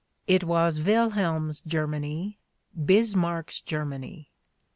It 0.25 0.43
was 0.43 0.79
Wilhelm's 0.81 1.61
Germany, 1.63 2.39
Bismarck's 2.75 3.61
Ger 3.61 3.85
many. 3.85 4.31